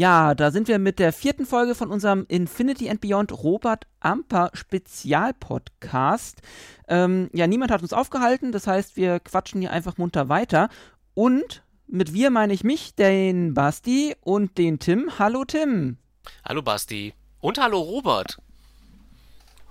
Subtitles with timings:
[0.00, 4.48] Ja, da sind wir mit der vierten Folge von unserem Infinity and Beyond Robert Amper
[4.54, 6.40] Spezialpodcast.
[6.88, 10.70] Ähm, ja, niemand hat uns aufgehalten, das heißt, wir quatschen hier einfach munter weiter.
[11.12, 15.18] Und mit wir meine ich mich, den Basti und den Tim.
[15.18, 15.98] Hallo Tim.
[16.48, 17.12] Hallo Basti.
[17.40, 18.38] Und hallo Robert.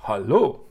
[0.04, 0.69] Hallo.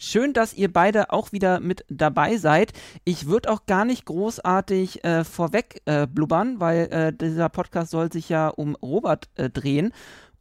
[0.00, 2.72] Schön, dass ihr beide auch wieder mit dabei seid.
[3.04, 8.12] Ich würde auch gar nicht großartig äh, vorweg äh, blubbern, weil äh, dieser Podcast soll
[8.12, 9.92] sich ja um Robert äh, drehen.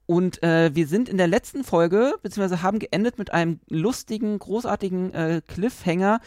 [0.05, 5.13] Und äh, wir sind in der letzten Folge, beziehungsweise haben geendet mit einem lustigen, großartigen
[5.15, 6.19] äh, Cliffhanger.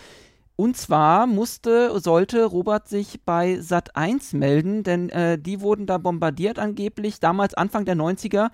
[0.57, 6.59] Und zwar musste, sollte Robert sich bei Sat 1 melden, denn die wurden da bombardiert
[6.59, 8.51] angeblich, damals Anfang der 90er.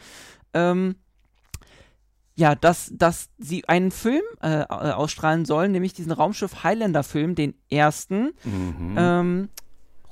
[0.54, 0.94] Ähm,
[2.36, 7.54] ja, dass, dass sie einen Film äh, äh, ausstrahlen sollen, nämlich diesen Raumschiff Highlander-Film, den
[7.70, 8.34] ersten.
[8.44, 8.94] Mhm.
[8.96, 9.48] Ähm,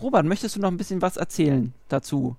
[0.00, 2.36] Robert, möchtest du noch ein bisschen was erzählen dazu?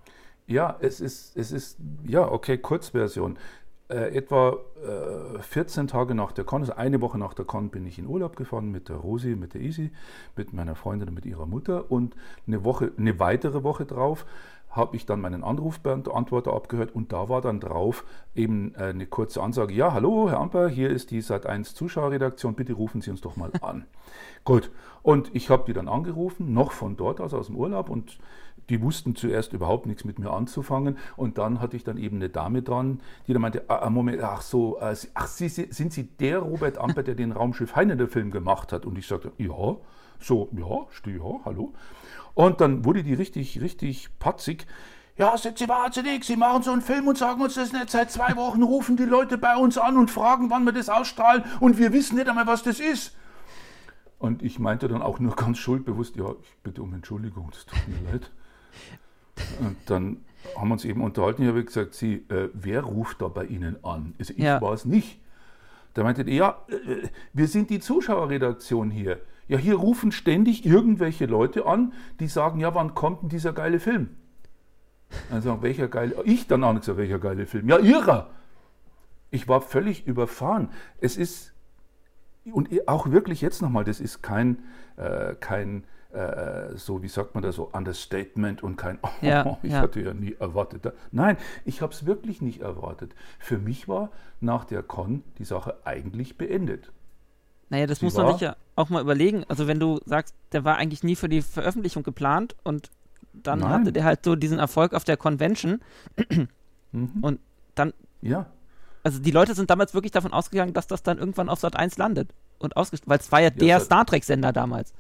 [0.48, 3.38] Ja, es ist, es ist, ja, okay, Kurzversion.
[3.88, 4.58] Äh, etwa
[5.38, 8.08] äh, 14 Tage nach der Con, also eine Woche nach der Con, bin ich in
[8.08, 9.92] Urlaub gefahren mit der Rosi, mit der Isi,
[10.36, 11.92] mit meiner Freundin und mit ihrer Mutter.
[11.92, 12.16] Und
[12.48, 14.26] eine Woche, eine weitere Woche drauf
[14.76, 19.42] habe ich dann meinen Anrufbeantworter abgehört und da war dann drauf eben äh, eine kurze
[19.42, 23.36] Ansage, ja, hallo, Herr Amper, hier ist die Sat1 Zuschauerredaktion, bitte rufen Sie uns doch
[23.36, 23.86] mal an.
[24.44, 28.18] Gut, und ich habe die dann angerufen, noch von dort aus, aus dem Urlaub und
[28.70, 32.30] die wussten zuerst überhaupt nichts mit mir anzufangen und dann hatte ich dann eben eine
[32.30, 36.40] Dame dran, die dann meinte, ah, Moment, ach so, äh, ach, Sie, sind Sie der
[36.40, 38.86] Robert Amper, der den Raumschiff Heine der Film gemacht hat?
[38.86, 39.78] Und ich sagte, ja,
[40.20, 41.74] so, ja, stehe, ja, hallo.
[42.34, 44.68] Und dann wurde die richtig, richtig patzig.
[45.18, 46.26] Ja, sind Sie wahnsinnig?
[46.26, 47.90] Sie machen so einen Film und sagen uns das nicht.
[47.90, 51.44] Seit zwei Wochen rufen die Leute bei uns an und fragen, wann wir das ausstrahlen
[51.62, 53.16] und wir wissen nicht einmal, was das ist.
[54.20, 57.80] Und ich meinte dann auch nur ganz schuldbewusst, ja, ich bitte um Entschuldigung, es tut
[57.88, 58.32] mir leid.
[59.60, 60.26] Und dann
[60.58, 61.44] haben wir uns eben unterhalten.
[61.44, 64.14] Ich habe gesagt, Sie, äh, wer ruft da bei Ihnen an?
[64.20, 64.62] Also ich ja.
[64.62, 65.20] war es nicht.
[65.94, 69.22] Da meinte er, ja, äh, wir sind die Zuschauerredaktion hier.
[69.48, 73.80] Ja, hier rufen ständig irgendwelche Leute an, die sagen, ja, wann kommt denn dieser geile
[73.80, 74.10] Film?
[75.32, 77.70] Also, welcher geile, ich dann auch gesagt, welcher geile Film?
[77.70, 78.30] Ja, ihrer.
[79.30, 80.70] Ich war völlig überfahren.
[81.00, 81.54] Es ist,
[82.52, 84.64] und auch wirklich jetzt nochmal, das ist kein,
[84.98, 89.74] äh, kein, äh, so wie sagt man da so, Understatement und kein, oh, ja, ich
[89.74, 89.80] ja.
[89.80, 90.92] hatte ja nie erwartet.
[91.12, 93.14] Nein, ich habe es wirklich nicht erwartet.
[93.38, 94.10] Für mich war
[94.42, 96.92] nach der Con die Sache eigentlich beendet.
[97.70, 99.44] Naja, das Sie muss man sich ja auch mal überlegen.
[99.48, 102.92] Also wenn du sagst, der war eigentlich nie für die Veröffentlichung geplant und
[103.34, 103.70] dann Nein.
[103.70, 105.82] hatte der halt so diesen Erfolg auf der Convention
[106.92, 107.10] mhm.
[107.22, 107.40] und
[107.76, 107.94] dann.
[108.22, 108.48] Ja.
[109.04, 111.98] Also die Leute sind damals wirklich davon ausgegangen, dass das dann irgendwann auf Sat 1
[111.98, 112.34] landet.
[112.58, 114.94] Und ausgestrahlt, weil es war ja, ja der Star Trek-Sender damals.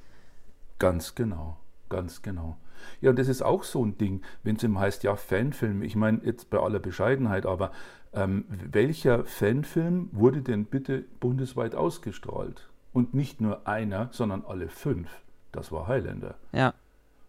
[0.77, 1.57] Ganz genau,
[1.89, 2.57] ganz genau.
[3.01, 5.83] Ja, und das ist auch so ein Ding, wenn es ihm heißt, ja, Fanfilm.
[5.83, 7.71] Ich meine, jetzt bei aller Bescheidenheit, aber
[8.13, 12.69] ähm, welcher Fanfilm wurde denn bitte bundesweit ausgestrahlt?
[12.93, 15.09] Und nicht nur einer, sondern alle fünf.
[15.51, 16.35] Das war Highlander.
[16.53, 16.73] Ja.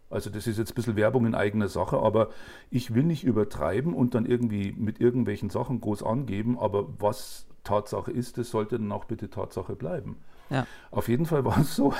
[0.09, 2.31] Also das ist jetzt ein bisschen Werbung in eigener Sache, aber
[2.71, 8.13] ich will nicht übertreiben und dann irgendwie mit irgendwelchen Sachen groß angeben, aber was Tatsache
[8.13, 10.17] ist, das sollte dann auch bitte Tatsache bleiben.
[10.51, 10.67] Ja.
[10.93, 11.93] Auf jeden Fall war es so.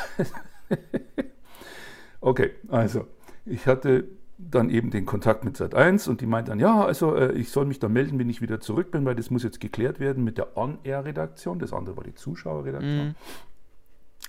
[2.21, 3.07] okay, also
[3.47, 4.09] ich hatte
[4.39, 7.65] dann eben den Kontakt mit Sat1 und die meint dann, ja, also äh, ich soll
[7.65, 10.37] mich da melden, wenn ich wieder zurück bin, weil das muss jetzt geklärt werden mit
[10.37, 11.59] der On-Air-Redaktion.
[11.59, 13.09] Das andere war die Zuschauerredaktion.
[13.09, 13.15] Mhm.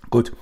[0.10, 0.34] Gut.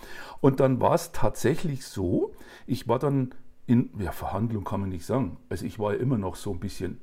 [0.41, 2.33] Und dann war es tatsächlich so,
[2.67, 3.33] ich war dann
[3.65, 5.37] in, ja, Verhandlung kann man nicht sagen.
[5.49, 7.01] Also ich war ja immer noch so ein bisschen,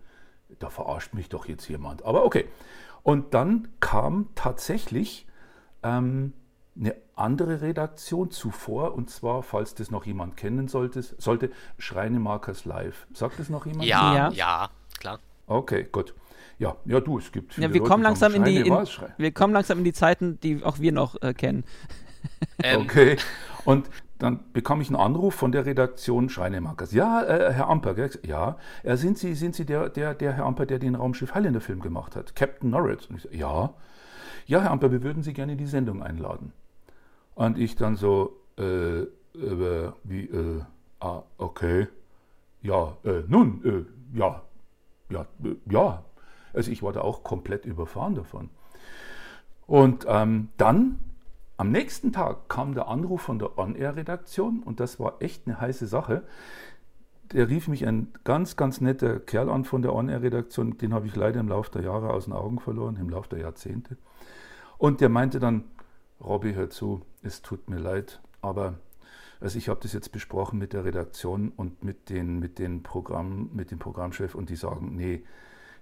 [0.61, 2.05] da verarscht mich doch jetzt jemand.
[2.05, 2.45] Aber okay.
[3.03, 5.27] Und dann kam tatsächlich
[5.83, 6.33] ähm,
[6.79, 13.07] eine andere Redaktion zuvor, und zwar, falls das noch jemand kennen sollte, sollte Schreinemarkers Live.
[13.15, 13.85] Sagt das noch jemand?
[13.85, 15.19] Ja, ja, ja, klar.
[15.47, 16.15] Okay, gut.
[16.59, 18.87] Ja, ja, du, es gibt viele ja, wir Leute, kommen langsam in die in,
[19.17, 21.65] wir kommen langsam in die Zeiten, die auch wir noch äh, kennen.
[22.63, 22.83] Ähm.
[22.83, 23.17] Okay.
[23.65, 26.93] Und dann bekam ich einen Anruf von der Redaktion Schreinemarkers.
[26.93, 28.11] Ja, äh, Herr Amper, gell?
[28.25, 31.61] ja, äh, sind Sie, sind Sie der, der, der Herr Amper, der den Raumschiff Highlander
[31.61, 32.37] Film gemacht hat?
[32.37, 33.07] Captain Norris.
[33.07, 33.75] Und ich so, ja.
[34.47, 36.53] Ja, Herr Amper, wir würden Sie gerne in die Sendung einladen.
[37.35, 40.63] Und ich dann so, äh, äh, wie, äh,
[41.01, 41.89] ah, okay,
[42.63, 44.43] ja, äh, nun, äh, ja,
[45.11, 46.05] ja, äh, ja.
[46.53, 48.51] Also ich war da auch komplett überfahren davon.
[49.67, 50.99] Und ähm, dann,
[51.57, 55.87] am nächsten Tag, kam der Anruf von der On-Air-Redaktion und das war echt eine heiße
[55.87, 56.23] Sache.
[57.33, 61.17] Der rief mich ein ganz, ganz netter Kerl an von der On-Air-Redaktion, den habe ich
[61.17, 63.97] leider im Laufe der Jahre aus den Augen verloren, im Laufe der Jahrzehnte.
[64.77, 65.65] Und der meinte dann,
[66.23, 68.75] Robby, hör zu, es tut mir leid, aber
[69.43, 73.51] Also ich habe das jetzt besprochen mit der Redaktion und mit den, mit den Programm,
[73.53, 75.25] mit dem Programmchef und die sagen, nee,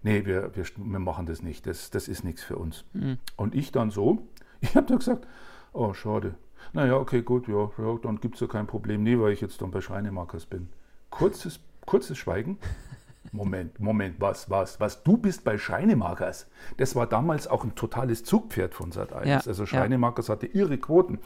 [0.03, 2.85] nee, wir, wir, wir machen das nicht, das, das ist nichts für uns.
[2.95, 3.19] Mhm.
[3.37, 4.27] Und ich dann so,
[4.63, 5.27] ich habe da gesagt,
[5.75, 6.37] oh, schade.
[6.73, 9.03] Naja, okay, gut, ja, ja dann gibt es ja kein Problem.
[9.03, 10.69] Nee, weil ich jetzt dann bei Schreinemarkers bin.
[11.11, 12.59] Kurzes, kurzes Schweigen.
[13.33, 15.05] Moment, Moment, was, was, was?
[15.05, 16.49] Du bist bei Schreinemarkers.
[16.79, 19.27] Das war damals auch ein totales Zugpferd von Sat1.
[19.27, 20.33] Ja, also Schreinemarkers ja.
[20.33, 21.19] hatte ihre Quoten.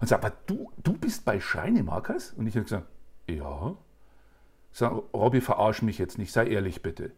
[0.00, 2.32] Und sagt, aber du, du bist bei Schreinemarkers?
[2.36, 2.86] Und ich habe gesagt,
[3.28, 3.74] ja.
[4.72, 7.12] Sag, Robby, verarsch mich jetzt nicht, sei ehrlich bitte.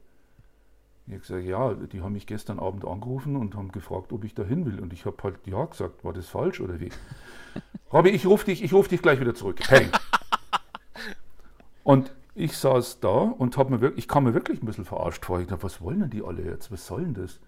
[1.06, 4.34] Ich habe gesagt, ja, die haben mich gestern Abend angerufen und haben gefragt, ob ich
[4.34, 4.80] da hin will.
[4.80, 6.90] Und ich habe halt ja gesagt, war das falsch oder wie?
[7.92, 9.60] Robby, ich rufe dich, ruf dich gleich wieder zurück.
[9.68, 9.88] Hey.
[11.84, 15.24] Und ich saß da und hab mir wirklich, ich kam mir wirklich ein bisschen verarscht
[15.24, 15.40] vor.
[15.40, 16.72] Ich dachte, was wollen denn die alle jetzt?
[16.72, 17.40] Was soll denn das?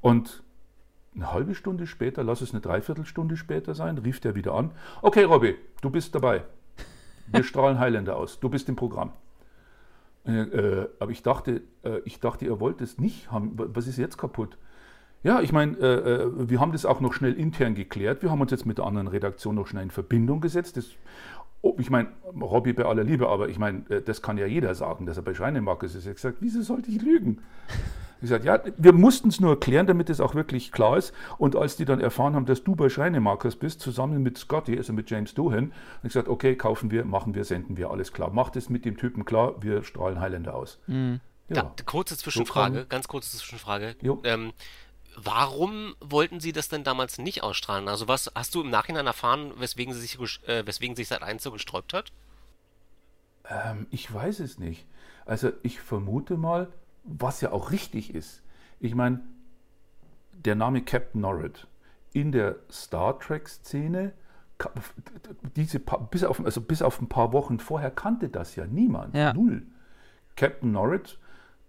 [0.00, 0.42] Und
[1.14, 4.70] eine halbe Stunde später, lass es eine Dreiviertelstunde später sein, rief der wieder an.
[5.02, 6.44] Okay, Robby, du bist dabei.
[7.26, 8.38] Wir strahlen Highlander aus.
[8.40, 9.12] Du bist im Programm.
[10.26, 13.52] Äh, äh, aber ich dachte, äh, ich dachte, ihr wollt es nicht haben.
[13.56, 14.58] Was ist jetzt kaputt?
[15.22, 18.22] Ja, ich meine, äh, äh, wir haben das auch noch schnell intern geklärt.
[18.22, 20.76] Wir haben uns jetzt mit der anderen Redaktion noch schnell in Verbindung gesetzt.
[20.76, 20.90] Das,
[21.64, 22.08] oh, ich meine,
[22.40, 25.22] Robby bei aller Liebe, aber ich meine, äh, das kann ja jeder sagen, dass er
[25.22, 25.94] bei Schreinemark ist.
[25.94, 27.42] Ich habe gesagt, wieso sollte ich lügen?
[28.16, 31.12] Ich gesagt, ja, wir mussten es nur erklären, damit es auch wirklich klar ist.
[31.38, 34.92] Und als die dann erfahren haben, dass du bei Schreinemarkers bist, zusammen mit Scotty, also
[34.92, 35.72] mit James Doohan, habe
[36.04, 38.30] ich gesagt, okay, kaufen wir, machen wir, senden wir, alles klar.
[38.30, 40.78] Macht es mit dem Typen klar, wir strahlen Highlander aus.
[40.86, 41.20] Mhm.
[41.48, 41.74] Ja.
[41.76, 43.96] Da, kurze Zwischenfrage, so ganz kurze Zwischenfrage.
[44.24, 44.52] Ähm,
[45.16, 47.88] warum wollten Sie das denn damals nicht ausstrahlen?
[47.88, 51.50] Also was hast du im Nachhinein erfahren, weswegen sie sich, äh, weswegen sich Sat1 so
[51.50, 52.12] gesträubt hat?
[53.48, 54.86] Ähm, ich weiß es nicht.
[55.26, 56.68] Also ich vermute mal,
[57.04, 58.42] was ja auch richtig ist.
[58.80, 59.20] Ich meine,
[60.32, 61.66] der Name Captain Norrid
[62.12, 64.12] in der Star Trek-Szene,
[65.56, 69.14] diese bis auf, also bis auf ein paar Wochen vorher kannte das ja niemand.
[69.14, 69.32] Ja.
[69.34, 69.62] Null.
[70.36, 71.18] Captain Norrid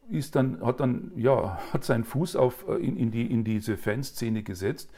[0.09, 3.77] ist dann, hat dann, ja, hat seinen Fuß auf, äh, in, in, die, in diese
[3.77, 4.89] Fanszene gesetzt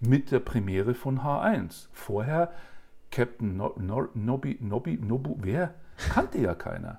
[0.00, 1.88] mit der Premiere von H1.
[1.92, 2.52] Vorher
[3.10, 5.74] Captain no, no, Nobby, Nobby, Nobu, wer?
[5.96, 6.98] Kannte ja keiner.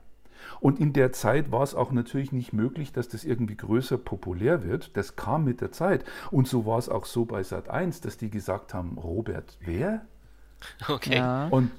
[0.60, 4.64] Und in der Zeit war es auch natürlich nicht möglich, dass das irgendwie größer populär
[4.64, 4.96] wird.
[4.96, 6.06] Das kam mit der Zeit.
[6.32, 10.06] Und so war es auch so bei Sat 1, dass die gesagt haben, Robert, wer?
[10.88, 11.18] Okay.
[11.18, 11.48] Ja.
[11.48, 11.72] Und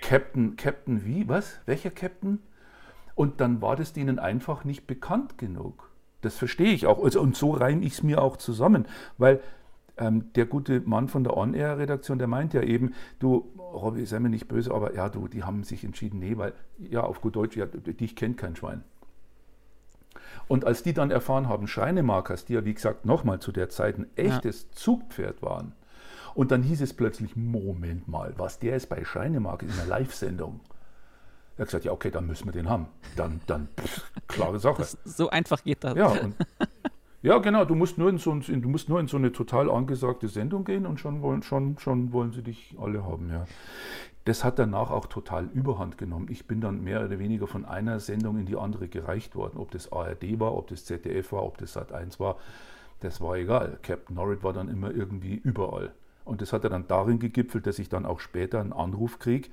[0.00, 1.28] Captain, Captain wie?
[1.28, 1.60] Was?
[1.66, 2.40] Welcher Captain?
[3.20, 5.90] Und dann war das denen einfach nicht bekannt genug.
[6.22, 7.04] Das verstehe ich auch.
[7.04, 8.86] Also, und so reime ich es mir auch zusammen.
[9.18, 9.40] Weil
[9.98, 14.30] ähm, der gute Mann von der On-Air-Redaktion, der meint ja eben, du, Robby, sei mir
[14.30, 17.58] nicht böse, aber ja, du, die haben sich entschieden, nee, weil, ja, auf gut Deutsch,
[17.58, 18.84] ja, dich kennt kein Schwein.
[20.48, 23.98] Und als die dann erfahren haben, Schreinemarkers, die ja, wie gesagt, nochmal zu der Zeit
[23.98, 24.68] ein echtes ja.
[24.76, 25.72] Zugpferd waren,
[26.32, 30.60] und dann hieß es plötzlich, Moment mal, was der ist bei Schreinemark in einer Live-Sendung.
[31.60, 32.86] Er hat gesagt, ja, okay, dann müssen wir den haben.
[33.16, 34.78] Dann, dann, pff, klare Sache.
[34.78, 35.94] Das, so einfach geht das.
[35.94, 36.34] Ja, und,
[37.22, 37.66] ja, genau.
[37.66, 40.86] Du musst, nur in so, du musst nur in so eine total angesagte Sendung gehen
[40.86, 43.28] und schon wollen, schon, schon wollen sie dich alle haben.
[43.28, 43.44] Ja.
[44.24, 46.28] Das hat danach auch total Überhand genommen.
[46.30, 49.58] Ich bin dann mehr oder weniger von einer Sendung in die andere gereicht worden.
[49.58, 52.38] Ob das ARD war, ob das ZDF war, ob das Sat1 war,
[53.00, 53.78] das war egal.
[53.82, 55.92] Captain Norrid war dann immer irgendwie überall.
[56.24, 59.50] Und das hat dann darin gegipfelt, dass ich dann auch später einen Anruf krieg,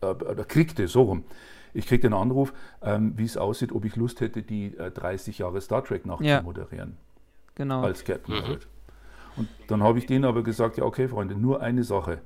[0.00, 1.24] äh, kriegte, so rum.
[1.74, 2.52] Ich kriegte einen Anruf,
[2.82, 6.90] ähm, wie es aussieht, ob ich Lust hätte, die äh, 30 Jahre Star Trek nachzumoderieren.
[6.90, 7.08] Ja
[7.58, 7.82] genau.
[7.82, 8.58] als Captain mhm.
[9.36, 12.22] Und dann habe ich denen aber gesagt, ja okay Freunde, nur eine Sache.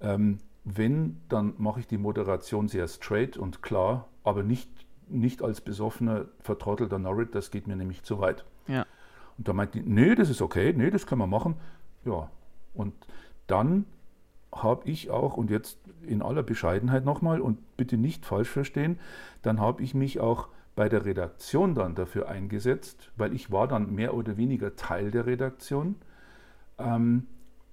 [0.00, 4.68] Ähm, wenn, dann mache ich die Moderation sehr straight und klar, aber nicht,
[5.08, 8.44] nicht als besoffener, vertrottelter Norrit, das geht mir nämlich zu weit.
[8.68, 8.86] Ja.
[9.38, 11.56] Und da meinte die, nee, das ist okay, nee, das können wir machen.
[12.04, 12.30] Ja,
[12.74, 12.94] und
[13.46, 13.86] dann
[14.54, 18.98] habe ich auch, und jetzt in aller Bescheidenheit nochmal und bitte nicht falsch verstehen,
[19.42, 23.94] dann habe ich mich auch bei der Redaktion dann dafür eingesetzt, weil ich war dann
[23.94, 25.96] mehr oder weniger Teil der Redaktion,
[26.78, 27.26] ähm,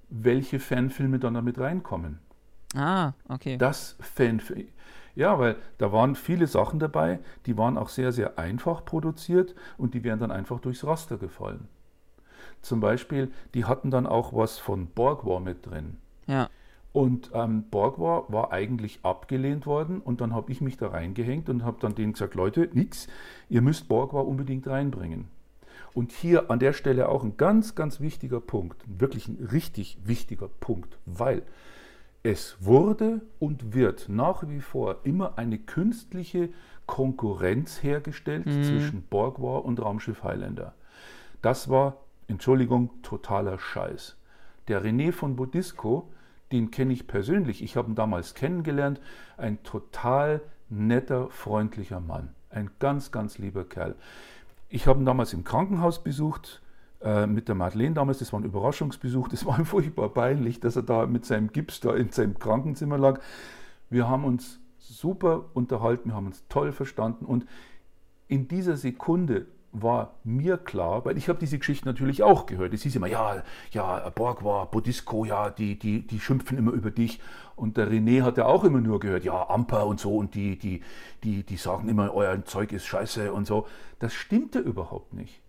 [0.09, 2.19] welche Fanfilme dann damit reinkommen.
[2.75, 3.57] Ah, okay.
[3.57, 4.67] Das Fanfilm.
[5.15, 9.93] Ja, weil da waren viele Sachen dabei, die waren auch sehr, sehr einfach produziert und
[9.93, 11.67] die wären dann einfach durchs Raster gefallen.
[12.61, 15.97] Zum Beispiel, die hatten dann auch was von Borg War mit drin.
[16.27, 16.49] Ja.
[16.91, 21.47] Und ähm, Borg war, war eigentlich abgelehnt worden und dann habe ich mich da reingehängt
[21.49, 23.07] und habe dann denen gesagt, Leute, nix,
[23.47, 25.27] ihr müsst Borg war unbedingt reinbringen.
[25.93, 30.47] Und hier an der Stelle auch ein ganz, ganz wichtiger Punkt, wirklich ein richtig wichtiger
[30.47, 31.43] Punkt, weil
[32.23, 36.49] es wurde und wird nach wie vor immer eine künstliche
[36.85, 38.63] Konkurrenz hergestellt mhm.
[38.63, 40.73] zwischen Borg war und Raumschiff Highlander.
[41.41, 44.17] Das war, Entschuldigung, totaler Scheiß.
[44.67, 46.11] Der René von Bodisco
[46.51, 47.63] den kenne ich persönlich.
[47.63, 48.99] Ich habe ihn damals kennengelernt.
[49.37, 52.29] Ein total netter, freundlicher Mann.
[52.49, 53.95] Ein ganz, ganz lieber Kerl.
[54.69, 56.61] Ich habe ihn damals im Krankenhaus besucht
[57.01, 58.19] äh, mit der Madeleine damals.
[58.19, 59.27] Das war ein Überraschungsbesuch.
[59.27, 62.97] Das war ihm furchtbar peinlich, dass er da mit seinem Gips da in seinem Krankenzimmer
[62.97, 63.19] lag.
[63.89, 67.45] Wir haben uns super unterhalten, wir haben uns toll verstanden und
[68.27, 72.73] in dieser Sekunde war mir klar, weil ich habe diese Geschichte natürlich auch gehört.
[72.73, 76.91] Es hieß immer, ja, ja, Borg war Bodisco, ja, die, die, die schimpfen immer über
[76.91, 77.19] dich.
[77.55, 80.57] Und der René hat ja auch immer nur gehört, ja, Amper und so und die,
[80.57, 80.81] die,
[81.23, 83.67] die, die sagen immer, euer Zeug ist scheiße und so.
[83.99, 85.41] Das stimmte überhaupt nicht.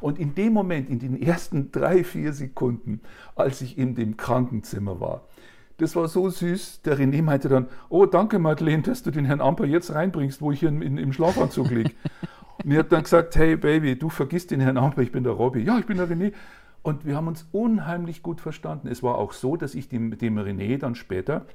[0.00, 3.00] Und in dem Moment, in den ersten drei, vier Sekunden,
[3.34, 5.22] als ich in dem Krankenzimmer war,
[5.78, 6.82] das war so süß.
[6.82, 10.52] Der René meinte dann, oh, danke Madeleine, dass du den Herrn Amper jetzt reinbringst, wo
[10.52, 11.90] ich hier in, in, im Schlafanzug liege.
[12.64, 15.32] Und er hat dann gesagt, hey Baby, du vergisst den Herrn Amper, ich bin der
[15.32, 15.60] Robby.
[15.60, 16.32] Ja, ich bin der René.
[16.82, 18.88] Und wir haben uns unheimlich gut verstanden.
[18.88, 21.46] Es war auch so, dass ich dem, dem René dann später,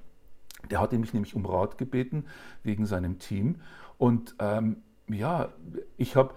[0.71, 2.25] der hatte mich nämlich um Rat gebeten
[2.63, 3.55] wegen seinem Team.
[3.97, 4.77] Und ähm,
[5.09, 5.49] ja,
[5.97, 6.33] ich habe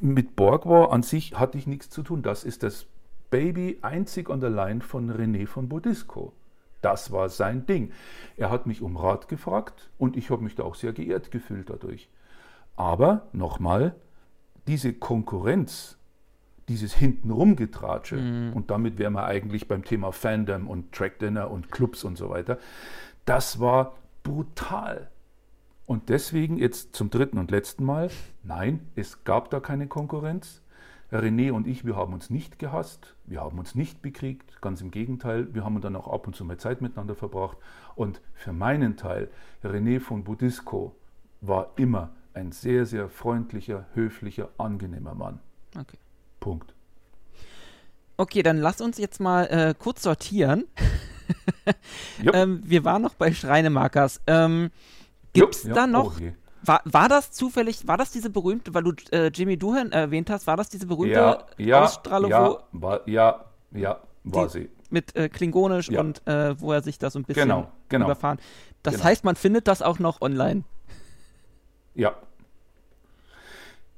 [0.00, 2.22] mit Borgwar an sich hatte ich nichts zu tun.
[2.22, 2.86] Das ist das
[3.30, 6.32] Baby einzig der Line von René von Bodisco.
[6.80, 7.90] Das war sein Ding.
[8.36, 11.70] Er hat mich um Rat gefragt und ich habe mich da auch sehr geehrt gefühlt
[11.70, 12.08] dadurch.
[12.78, 13.96] Aber nochmal,
[14.68, 15.98] diese Konkurrenz,
[16.68, 18.52] dieses Hintenrum-Getratsche, mhm.
[18.52, 22.58] und damit wären wir eigentlich beim Thema Fandom und Trackdinner und Clubs und so weiter,
[23.24, 25.10] das war brutal.
[25.86, 28.10] Und deswegen jetzt zum dritten und letzten Mal,
[28.44, 30.62] nein, es gab da keine Konkurrenz.
[31.10, 34.92] René und ich, wir haben uns nicht gehasst, wir haben uns nicht bekriegt, ganz im
[34.92, 37.56] Gegenteil, wir haben dann auch ab und zu mal Zeit miteinander verbracht.
[37.96, 39.30] Und für meinen Teil,
[39.64, 40.94] René von Budisco
[41.40, 45.40] war immer ein sehr, sehr freundlicher, höflicher, angenehmer Mann.
[45.78, 45.98] Okay.
[46.40, 46.74] Punkt.
[48.16, 50.64] Okay, dann lass uns jetzt mal äh, kurz sortieren.
[52.32, 54.20] ähm, wir waren noch bei Schreinemarkers.
[54.26, 54.70] Ähm,
[55.32, 56.18] Gibt es da noch.
[56.20, 56.24] Oh,
[56.62, 60.46] war, war das zufällig, war das diese berühmte, weil du äh, Jimmy Duhan erwähnt hast,
[60.46, 62.58] war das diese berühmte ja, ja, Ausstrahlung, ja, wo.
[62.72, 64.70] War, ja, ja, war die, sie.
[64.90, 66.00] Mit äh, Klingonisch ja.
[66.00, 68.06] und äh, wo er sich da so ein bisschen genau, genau.
[68.06, 68.38] überfahren.
[68.82, 69.04] Das genau.
[69.04, 70.64] heißt, man findet das auch noch online.
[71.94, 72.16] Ja,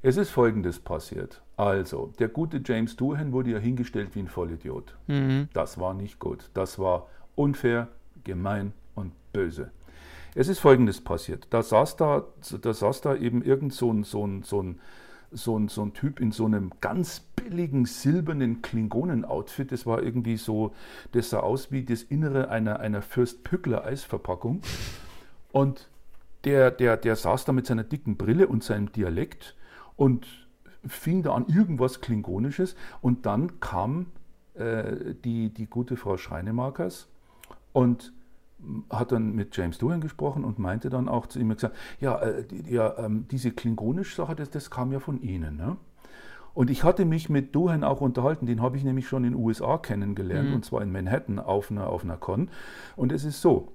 [0.02, 1.42] es ist Folgendes passiert.
[1.58, 4.96] Also, der gute James Doohan wurde ja hingestellt wie ein Vollidiot.
[5.08, 5.48] Mhm.
[5.52, 6.48] Das war nicht gut.
[6.54, 7.88] Das war unfair,
[8.24, 9.70] gemein und böse.
[10.34, 11.48] Es ist Folgendes passiert.
[11.50, 12.24] Da saß da,
[12.62, 14.80] da, saß da eben irgend so ein, so, ein, so, ein,
[15.32, 19.70] so, ein, so ein Typ in so einem ganz billigen silbernen Klingonen-Outfit.
[19.70, 20.72] Das war irgendwie so,
[21.12, 24.62] das sah aus wie das Innere einer, einer Fürst Pückler Eisverpackung.
[25.52, 25.88] Und
[26.44, 29.56] der, der, der saß da mit seiner dicken Brille und seinem Dialekt
[29.96, 30.26] und
[30.86, 34.06] fing da an irgendwas Klingonisches und dann kam
[34.54, 37.08] äh, die, die gute Frau Schreinemarkers
[37.72, 38.12] und
[38.90, 42.44] hat dann mit James Doohan gesprochen und meinte dann auch zu ihm gesagt, ja, äh,
[42.68, 45.56] ja ähm, diese klingonische Sache, das, das kam ja von Ihnen.
[45.56, 45.76] Ne?
[46.52, 49.40] Und ich hatte mich mit Doohan auch unterhalten, den habe ich nämlich schon in den
[49.40, 50.56] USA kennengelernt, mhm.
[50.56, 52.50] und zwar in Manhattan auf einer, auf einer Con.
[52.96, 53.72] Und es ist so,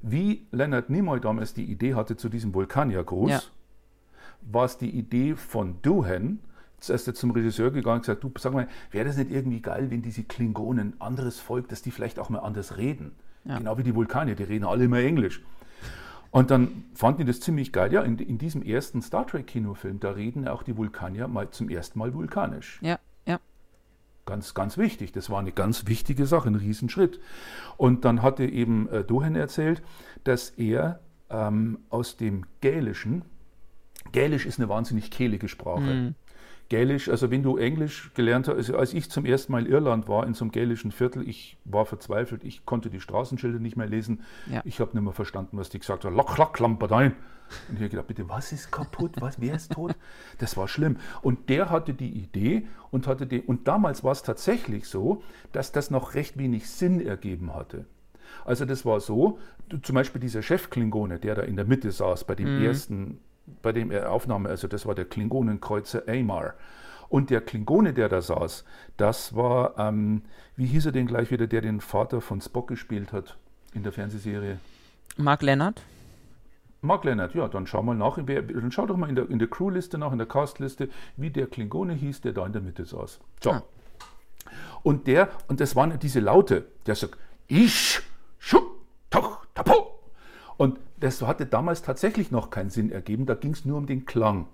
[0.00, 3.40] wie Leonard Nimoy damals die Idee hatte zu diesem Vulkaniergruß, ja
[4.42, 6.40] war es die Idee von Duhan,
[6.78, 10.02] zuerst zum Regisseur gegangen und gesagt, du sag mal, wäre das nicht irgendwie geil, wenn
[10.02, 13.12] diese Klingonen, anderes Volk, dass die vielleicht auch mal anders reden?
[13.44, 13.58] Ja.
[13.58, 15.42] Genau wie die Vulkanier, die reden alle immer Englisch.
[16.30, 17.92] Und dann fanden die das ziemlich geil.
[17.92, 21.98] Ja, in, in diesem ersten Star Trek-Kinofilm, da reden auch die Vulkanier mal zum ersten
[21.98, 22.78] Mal vulkanisch.
[22.82, 22.98] Ja.
[24.28, 25.12] Ganz, ganz wichtig.
[25.12, 27.18] Das war eine ganz wichtige Sache, ein Riesenschritt.
[27.78, 29.80] Und dann hatte eben äh, Dohan erzählt,
[30.22, 33.24] dass er ähm, aus dem Gälischen,
[34.12, 35.80] Gälisch ist eine wahnsinnig kehlige Sprache.
[35.80, 36.14] Mhm.
[36.68, 40.06] Gälisch, also wenn du Englisch gelernt hast, also als ich zum ersten Mal in Irland
[40.06, 43.86] war, in so einem gälischen Viertel, ich war verzweifelt, ich konnte die Straßenschilder nicht mehr
[43.86, 44.20] lesen.
[44.52, 44.60] Ja.
[44.64, 46.14] Ich habe nicht mehr verstanden, was die gesagt haben.
[46.14, 47.14] Lack, lack, Lamperdein.
[47.68, 49.12] Und ich habe gedacht, bitte, was ist kaputt?
[49.20, 49.96] Was, wer ist tot?
[50.36, 50.98] Das war schlimm.
[51.22, 55.22] Und der hatte die Idee und hatte die, und damals war es tatsächlich so,
[55.52, 57.86] dass das noch recht wenig Sinn ergeben hatte.
[58.44, 59.38] Also das war so,
[59.82, 62.64] zum Beispiel dieser Chef-Klingone, der da in der Mitte saß bei dem mhm.
[62.64, 63.20] ersten
[63.62, 66.54] bei dem er Aufnahme, also das war der Klingonenkreuzer Amar.
[67.08, 68.64] Und der Klingone, der da saß,
[68.96, 70.22] das war, ähm,
[70.56, 73.38] wie hieß er denn gleich wieder, der den Vater von Spock gespielt hat
[73.72, 74.58] in der Fernsehserie?
[75.16, 75.80] Mark Leonard.
[76.80, 79.48] Mark Leonard, ja, dann schau mal nach, dann schau doch mal in der, in der
[79.48, 83.18] Crewliste nach, in der Castliste, wie der Klingone hieß, der da in der Mitte saß.
[83.42, 83.50] So.
[83.50, 83.62] Ah.
[84.82, 88.00] Und der, und das waren diese Laute, der sagt, ich,
[88.38, 88.62] schup,
[89.10, 89.98] toch, tapo.
[90.56, 94.06] Und das hatte damals tatsächlich noch keinen Sinn ergeben, da ging es nur um den
[94.06, 94.46] Klang.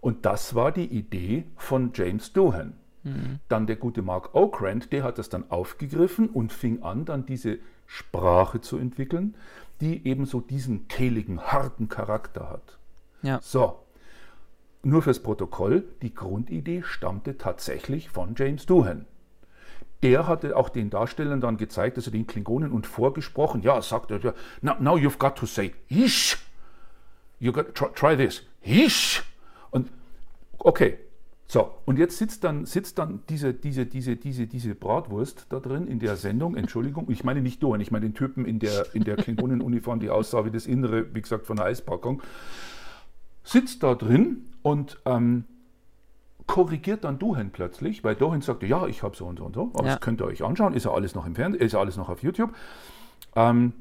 [0.00, 2.74] Und das war die Idee von James Doohan.
[3.04, 3.40] Mhm.
[3.48, 7.58] Dann der gute Mark Okrand, der hat das dann aufgegriffen und fing an, dann diese
[7.86, 9.34] Sprache zu entwickeln,
[9.80, 12.78] die eben so diesen kehligen, harten Charakter hat.
[13.22, 13.40] Ja.
[13.42, 13.80] So,
[14.82, 19.06] nur fürs Protokoll, die Grundidee stammte tatsächlich von James Doohan.
[20.02, 24.34] Der hatte auch den Darstellern dann gezeigt, also den Klingonen und vorgesprochen, ja, sagt er,
[24.60, 26.38] now, now you've got to say, hish,
[27.38, 29.22] you got, try, try this, hish.
[29.70, 29.90] Und
[30.58, 30.98] okay,
[31.52, 35.86] so, und jetzt sitzt dann, sitzt dann diese, diese, diese, diese, diese Bratwurst da drin
[35.86, 39.04] in der Sendung, Entschuldigung, ich meine nicht Dohan, ich meine den Typen in der, in
[39.04, 42.22] der Klingonenuniform, die aussah wie das Innere, wie gesagt, von der Eispackung,
[43.44, 45.44] sitzt da drin und ähm,
[46.46, 49.70] korrigiert dann Dohan plötzlich, weil Dohan sagte, ja, ich habe so und so und so,
[49.74, 49.92] aber ja.
[49.92, 52.08] das könnt ihr euch anschauen, ist ja alles noch im Fernsehen, ist ja alles noch
[52.08, 52.54] auf YouTube.
[53.36, 53.72] Ähm,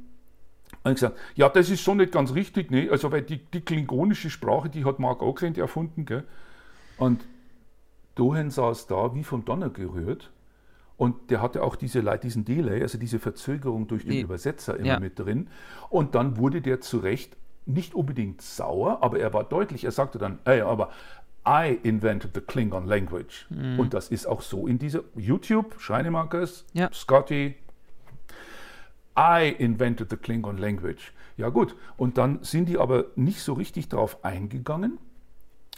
[0.84, 2.90] und gesagt, ja, das ist schon nicht ganz richtig, ne?
[2.90, 6.24] Also, weil die, die klingonische Sprache, die hat Mark Oakland erfunden, gell?
[6.98, 7.24] Und
[8.16, 10.32] Dohan saß da wie vom Donner gerührt.
[10.98, 14.88] Und der hatte auch diese, diesen Delay, also diese Verzögerung durch den die, Übersetzer immer
[14.88, 15.00] ja.
[15.00, 15.48] mit drin.
[15.90, 19.84] Und dann wurde der zu Recht nicht unbedingt sauer, aber er war deutlich.
[19.84, 20.92] Er sagte dann, ey, aber
[21.48, 23.48] I invented the Klingon language.
[23.50, 23.80] Mhm.
[23.80, 26.90] Und das ist auch so in dieser YouTube, Schreinemarkers, ja.
[26.94, 27.56] Scotty,
[29.18, 31.14] I invented the Klingon language.
[31.38, 35.00] Ja gut, und dann sind die aber nicht so richtig drauf eingegangen,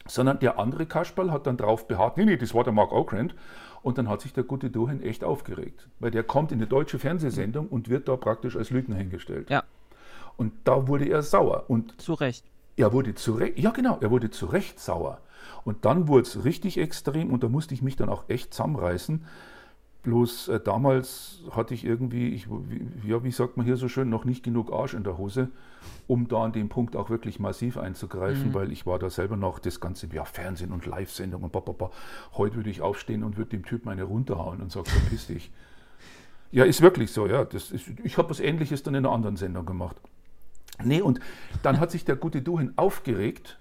[0.05, 3.35] sondern der andere Kasperl hat dann drauf beharrt, nee, nee, das war der Mark Okrand.
[3.81, 6.99] Und dann hat sich der gute Dohan echt aufgeregt, weil der kommt in eine deutsche
[6.99, 9.49] Fernsehsendung und wird da praktisch als Lügner hingestellt.
[9.49, 9.63] Ja.
[10.37, 11.65] Und da wurde er sauer.
[11.67, 12.45] Und zu Recht.
[12.75, 15.21] Er wurde zu Recht, ja genau, er wurde zu Recht sauer.
[15.63, 19.23] Und dann wurde es richtig extrem und da musste ich mich dann auch echt zusammenreißen.
[20.03, 24.09] Bloß äh, damals hatte ich irgendwie, ich, wie, ja, wie sagt man hier so schön,
[24.09, 25.49] noch nicht genug Arsch in der Hose,
[26.07, 28.53] um da an dem Punkt auch wirklich massiv einzugreifen, mhm.
[28.53, 31.89] weil ich war da selber noch das ganze, ja, Fernsehen und Live-Sendung und papapa.
[32.33, 35.51] Heute würde ich aufstehen und würde dem Typen eine runterhauen und sagen, verpiss dich.
[36.51, 37.45] Ja, ist wirklich so, ja.
[37.45, 39.95] Das ist, ich habe was Ähnliches dann in einer anderen Sendung gemacht.
[40.83, 41.19] Nee, und
[41.61, 43.59] dann hat sich der gute Duhin aufgeregt.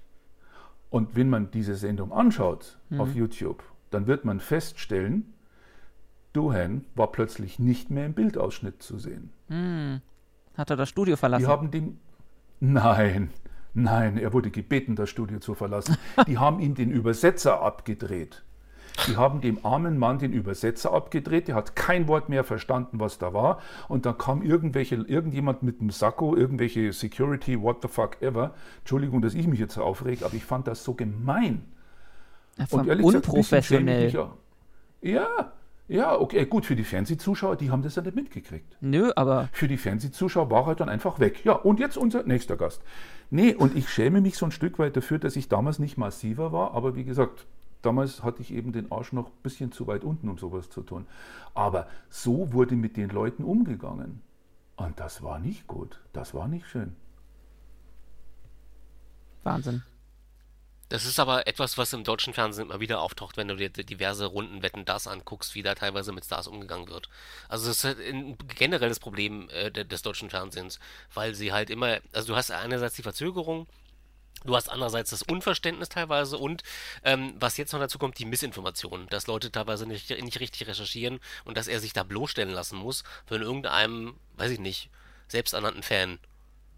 [0.90, 3.01] Und wenn man diese Sendung anschaut mhm.
[3.01, 5.33] auf YouTube, dann wird man feststellen,
[6.33, 9.31] Duhan war plötzlich nicht mehr im Bildausschnitt zu sehen.
[9.48, 10.01] Mhm.
[10.57, 11.44] Hat er das Studio verlassen?
[11.44, 11.98] Die haben dem.
[12.61, 13.31] Nein,
[13.75, 15.96] nein, er wurde gebeten, das Studio zu verlassen.
[16.27, 18.44] Die haben ihm den Übersetzer abgedreht.
[19.07, 23.19] Die haben dem armen Mann den Übersetzer abgedreht, der hat kein Wort mehr verstanden, was
[23.19, 23.61] da war.
[23.89, 28.55] Und dann kam irgendwelche, irgendjemand mit einem Sakko, irgendwelche Security, what the fuck ever.
[28.81, 31.65] Entschuldigung, dass ich mich jetzt aufrege, aber ich fand das so gemein.
[32.59, 34.11] Ja, und ehrlich unprofessionell.
[34.11, 34.33] Gesagt,
[35.01, 35.53] ja,
[35.89, 38.77] ja, okay, gut, für die Fernsehzuschauer, die haben das ja nicht mitgekriegt.
[38.81, 39.49] Nö, aber.
[39.53, 41.45] Für die Fernsehzuschauer war er dann einfach weg.
[41.45, 42.83] Ja, und jetzt unser nächster Gast.
[43.31, 46.53] Nee, und ich schäme mich so ein Stück weit dafür, dass ich damals nicht massiver
[46.53, 47.47] war, aber wie gesagt,
[47.83, 50.83] Damals hatte ich eben den Arsch noch ein bisschen zu weit unten, um sowas zu
[50.83, 51.07] tun.
[51.55, 54.23] Aber so wurde mit den Leuten umgegangen.
[54.77, 56.01] Und das war nicht gut.
[56.12, 56.97] Das war nicht schön.
[59.42, 59.83] Wahnsinn.
[60.92, 64.27] Das ist aber etwas, was im deutschen Fernsehen immer wieder auftaucht, wenn du dir diverse
[64.27, 67.09] Runden Wetten das anguckst, wie da teilweise mit Stars umgegangen wird.
[67.49, 70.81] Also das ist ein generelles Problem äh, des deutschen Fernsehens,
[71.14, 73.66] weil sie halt immer, also du hast einerseits die Verzögerung,
[74.45, 76.63] Du hast andererseits das Unverständnis teilweise und
[77.05, 81.21] ähm, was jetzt noch dazu kommt, die Missinformation, dass Leute teilweise nicht, nicht richtig recherchieren
[81.45, 84.91] und dass er sich da bloßstellen lassen muss von irgendeinem, weiß ich nicht,
[85.29, 86.19] selbsternannten Fan.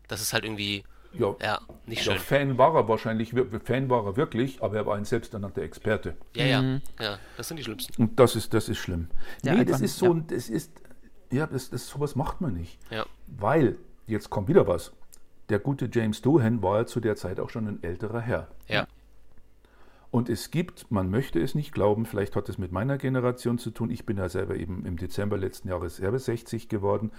[0.09, 2.14] Das ist halt irgendwie ja, ja nicht schön.
[2.14, 6.16] Ja, Fan war er wahrscheinlich, Fan war er wirklich, aber er war ein selbsternannter Experte.
[6.35, 6.83] Ja, ja, mhm.
[7.00, 8.03] ja, das sind die schlimmsten.
[8.03, 9.09] Und das ist, das ist schlimm.
[9.42, 10.22] Ja, nee, das ist so, ja.
[10.27, 10.72] das ist,
[11.31, 12.79] ja, das, das, sowas macht man nicht.
[12.90, 13.07] Ja.
[13.27, 14.92] Weil, jetzt kommt wieder was
[15.48, 18.48] der gute James Doohan war ja zu der Zeit auch schon ein älterer Herr.
[18.68, 18.87] Ja.
[20.11, 23.72] Und es gibt, man möchte es nicht glauben, vielleicht hat es mit meiner Generation zu
[23.72, 23.90] tun.
[23.90, 27.11] Ich bin ja selber eben im Dezember letzten Jahres selber 60 geworden.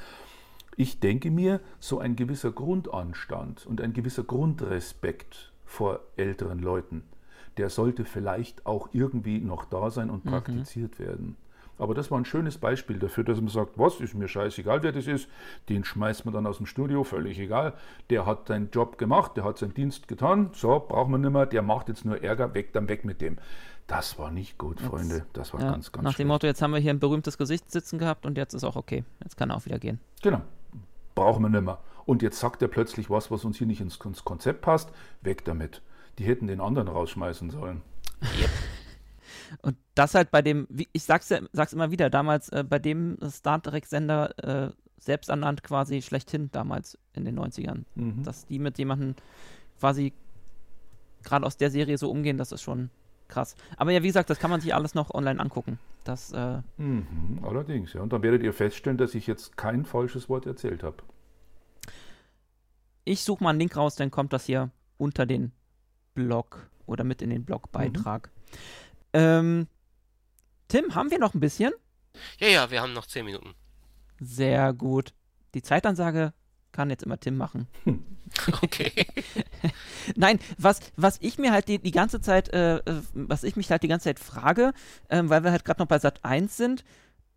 [0.77, 7.03] Ich denke mir, so ein gewisser Grundanstand und ein gewisser Grundrespekt vor älteren Leuten,
[7.57, 10.29] der sollte vielleicht auch irgendwie noch da sein und mhm.
[10.29, 11.35] praktiziert werden.
[11.77, 14.91] Aber das war ein schönes Beispiel dafür, dass man sagt, was, ist mir scheißegal, wer
[14.91, 15.27] das ist,
[15.69, 17.73] den schmeißt man dann aus dem Studio, völlig egal.
[18.09, 21.45] Der hat seinen Job gemacht, der hat seinen Dienst getan, so, braucht man nicht mehr,
[21.45, 23.37] der macht jetzt nur Ärger, weg, dann weg mit dem.
[23.87, 26.19] Das war nicht gut, jetzt, Freunde, das war ja, ganz, ganz Nach schlecht.
[26.19, 28.75] dem Motto, jetzt haben wir hier ein berühmtes Gesicht sitzen gehabt und jetzt ist auch
[28.75, 29.99] okay, jetzt kann er auch wieder gehen.
[30.23, 30.41] Genau,
[31.13, 31.79] brauchen wir nicht mehr.
[32.05, 35.81] Und jetzt sagt er plötzlich was, was uns hier nicht ins Konzept passt, weg damit.
[36.19, 37.81] Die hätten den anderen rausschmeißen sollen.
[38.21, 38.49] Yep.
[39.61, 43.17] Und das halt bei dem, ich sag's, ja, sag's immer wieder, damals äh, bei dem
[43.29, 47.83] Star Trek-Sender äh, selbst ernannt quasi schlechthin damals in den 90ern.
[47.95, 48.23] Mhm.
[48.23, 49.15] Dass die mit jemandem
[49.79, 50.13] quasi
[51.23, 52.89] gerade aus der Serie so umgehen, das ist schon
[53.27, 53.55] krass.
[53.77, 55.79] Aber ja, wie gesagt, das kann man sich alles noch online angucken.
[56.03, 58.01] Das, äh mhm, allerdings, ja.
[58.01, 60.97] Und dann werdet ihr feststellen, dass ich jetzt kein falsches Wort erzählt habe.
[63.03, 65.51] Ich suche mal einen Link raus, dann kommt das hier unter den
[66.13, 68.29] Blog oder mit in den Blogbeitrag.
[68.29, 68.57] Mhm.
[69.15, 69.67] Ähm,
[70.67, 71.71] Tim, haben wir noch ein bisschen?
[72.37, 73.55] Ja, ja, wir haben noch zehn Minuten.
[74.19, 75.13] Sehr gut.
[75.53, 76.33] Die Zeitansage
[76.73, 77.67] kann jetzt immer Tim machen.
[78.61, 79.05] Okay.
[80.15, 83.69] Nein, was, was ich mir halt die, die ganze Zeit, äh, äh, was ich mich
[83.71, 84.73] halt die ganze Zeit frage,
[85.09, 86.83] ähm, weil wir halt gerade noch bei Sat 1 sind,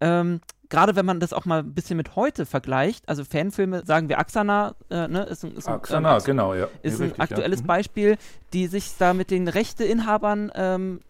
[0.01, 4.09] ähm, gerade wenn man das auch mal ein bisschen mit heute vergleicht, also Fanfilme, sagen
[4.09, 6.69] wir Axana, äh, ne, ist ein, ist ein, Axana, ähm, genau, ja.
[6.83, 7.65] Ist ein aktuelles ja.
[7.65, 7.69] Mhm.
[7.69, 8.19] Beispiel,
[8.55, 11.01] die sich da mit den Rechteinhabern ähm,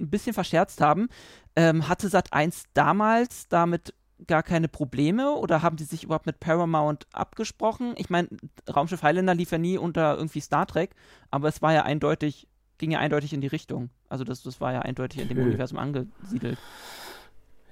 [0.00, 1.08] ein bisschen verscherzt haben.
[1.56, 3.94] Ähm, hatte Sat 1 damals damit
[4.26, 7.94] gar keine Probleme oder haben die sich überhaupt mit Paramount abgesprochen?
[7.96, 8.28] Ich meine,
[8.74, 10.94] Raumschiff Highlander lief ja nie unter irgendwie Star Trek,
[11.30, 12.46] aber es war ja eindeutig,
[12.78, 13.90] ging ja eindeutig in die Richtung.
[14.08, 16.58] Also das, das war ja eindeutig in dem Universum angesiedelt.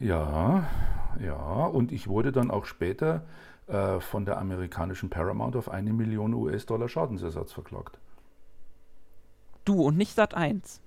[0.00, 0.68] Ja,
[1.20, 3.24] ja, und ich wurde dann auch später
[3.66, 7.98] äh, von der amerikanischen Paramount auf eine Million US-Dollar Schadensersatz verklagt.
[9.64, 10.80] Du und nicht Sat 1.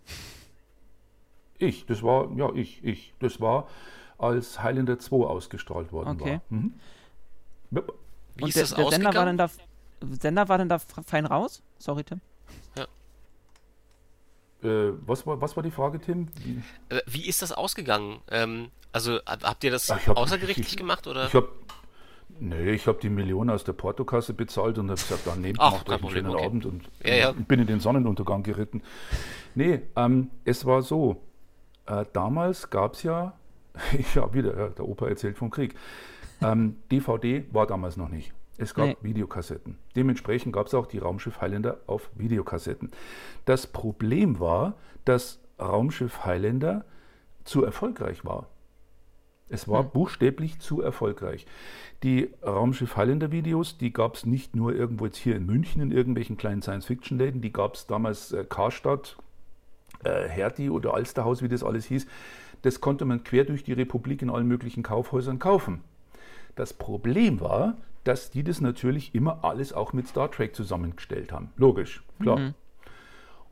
[1.61, 3.13] Ich, das war, ja, ich, ich.
[3.19, 3.67] Das war,
[4.17, 6.39] als Highlander 2 ausgestrahlt worden okay.
[6.49, 6.57] war.
[6.57, 6.73] Mhm.
[8.35, 9.49] Wie und der, der Sender war dann da
[10.01, 11.61] Sender war dann da fein raus?
[11.77, 12.21] Sorry, Tim.
[12.75, 12.85] Ja.
[14.67, 16.27] Äh, was, war, was war die Frage, Tim?
[16.43, 18.19] Wie, äh, wie ist das ausgegangen?
[18.29, 21.07] Ähm, also habt ihr das hab, außergerichtlich ich, gemacht?
[21.07, 21.27] Oder?
[21.27, 21.49] Ich habe
[22.39, 25.87] Nee, ich habe die Million aus der Portokasse bezahlt und habe gesagt, dann nehmt macht
[25.87, 26.45] euch einen schönen okay.
[26.45, 27.31] Abend und, ja, ja.
[27.33, 28.81] bin in den Sonnenuntergang geritten.
[29.53, 31.21] Nee, ähm, es war so,
[31.85, 33.33] äh, damals gab es ja
[34.15, 35.75] ja, wieder, der Opa erzählt vom Krieg.
[36.41, 38.33] Ähm, DVD war damals noch nicht.
[38.57, 38.97] Es gab nee.
[39.01, 39.77] Videokassetten.
[39.95, 42.91] Dementsprechend gab es auch die Raumschiff Highlander auf Videokassetten.
[43.45, 46.85] Das Problem war, dass Raumschiff Highlander
[47.43, 48.47] zu erfolgreich war.
[49.49, 49.89] Es war hm.
[49.91, 51.45] buchstäblich zu erfolgreich.
[52.03, 55.91] Die Raumschiff Highlander Videos, die gab es nicht nur irgendwo jetzt hier in München in
[55.91, 59.17] irgendwelchen kleinen Science-Fiction-Läden, die gab es damals äh, Karstadt,
[60.03, 62.07] äh, Hertie oder Alsterhaus, wie das alles hieß.
[62.61, 65.81] Das konnte man quer durch die Republik in allen möglichen Kaufhäusern kaufen.
[66.55, 71.49] Das Problem war, dass die das natürlich immer alles auch mit Star Trek zusammengestellt haben.
[71.57, 72.39] Logisch, klar.
[72.39, 72.53] Mhm.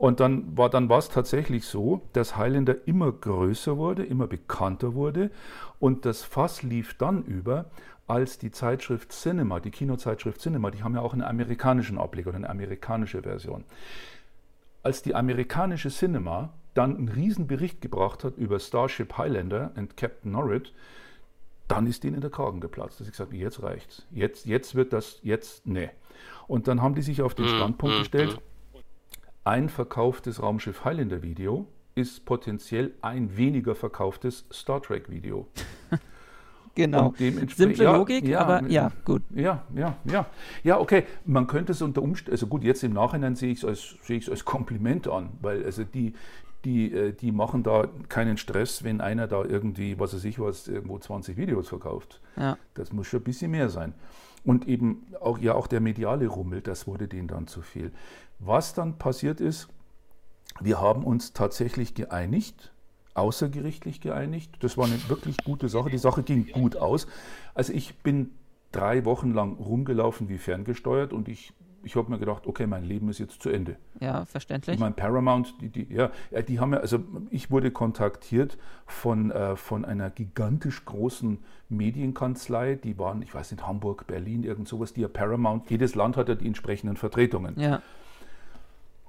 [0.00, 5.30] Und dann war dann es tatsächlich so, dass Highlander immer größer wurde, immer bekannter wurde
[5.78, 7.66] und das Fass lief dann über,
[8.06, 12.48] als die Zeitschrift Cinema, die Kinozeitschrift Cinema, die haben ja auch einen amerikanischen Ableger, eine
[12.48, 13.64] amerikanische Version.
[14.82, 20.72] Als die amerikanische Cinema dann einen Riesenbericht gebracht hat über Starship Highlander und Captain Norrit,
[21.68, 23.00] dann ist denen der Kragen geplatzt.
[23.00, 24.06] Dass ich gesagt jetzt reicht's.
[24.10, 25.90] Jetzt, jetzt wird das, jetzt, ne.
[26.46, 28.36] Und dann haben die sich auf den mhm, Standpunkt mhm, gestellt,
[28.74, 28.80] mhm.
[29.44, 35.48] ein verkauftes Raumschiff Highlander Video ist potenziell ein weniger verkauftes Star Trek Video.
[36.74, 37.14] Genau.
[37.18, 39.22] Simple ja, Logik, ja, aber ja, gut.
[39.34, 40.26] Ja, ja, ja.
[40.62, 41.04] Ja, okay.
[41.24, 44.20] Man könnte es unter Umständen, also gut, jetzt im Nachhinein sehe ich es als, sehe
[44.30, 46.14] als Kompliment an, weil also die,
[46.64, 50.68] die, äh, die machen da keinen Stress, wenn einer da irgendwie, was weiß ich was,
[50.68, 52.20] irgendwo 20 Videos verkauft.
[52.36, 52.56] Ja.
[52.74, 53.94] Das muss schon ein bisschen mehr sein.
[54.44, 57.92] Und eben auch, ja, auch der mediale Rummel, das wurde denen dann zu viel.
[58.38, 59.68] Was dann passiert ist,
[60.60, 62.72] wir haben uns tatsächlich geeinigt,
[63.14, 64.52] außergerichtlich geeinigt.
[64.60, 65.90] Das war eine wirklich gute Sache.
[65.90, 67.06] Die Sache ging gut aus.
[67.54, 68.32] Also ich bin
[68.72, 73.08] drei Wochen lang rumgelaufen wie ferngesteuert und ich ich habe mir gedacht, okay, mein Leben
[73.08, 73.76] ist jetzt zu Ende.
[74.00, 74.74] Ja, verständlich.
[74.74, 76.10] Ich meine, Paramount, die, die, ja,
[76.46, 82.98] die haben ja, also ich wurde kontaktiert von, äh, von einer gigantisch großen Medienkanzlei, die
[82.98, 86.34] waren, ich weiß nicht, Hamburg, Berlin, irgend sowas, die ja Paramount, jedes Land hat ja
[86.34, 87.58] die entsprechenden Vertretungen.
[87.58, 87.82] Ja.